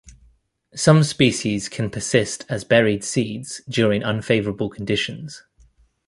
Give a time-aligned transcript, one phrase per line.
[0.73, 5.43] Some species can persist as buried seeds during unfavorable conditions.